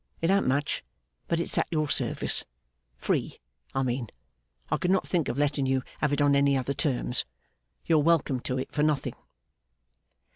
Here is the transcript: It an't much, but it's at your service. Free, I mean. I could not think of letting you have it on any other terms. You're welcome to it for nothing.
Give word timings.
It 0.19 0.31
an't 0.31 0.47
much, 0.47 0.83
but 1.27 1.39
it's 1.39 1.59
at 1.59 1.67
your 1.69 1.87
service. 1.87 2.43
Free, 2.97 3.37
I 3.75 3.83
mean. 3.83 4.07
I 4.71 4.77
could 4.77 4.89
not 4.89 5.07
think 5.07 5.29
of 5.29 5.37
letting 5.37 5.67
you 5.67 5.83
have 5.99 6.11
it 6.11 6.21
on 6.23 6.35
any 6.35 6.57
other 6.57 6.73
terms. 6.73 7.23
You're 7.85 7.99
welcome 8.01 8.39
to 8.39 8.57
it 8.57 8.71
for 8.71 8.81
nothing. 8.81 9.13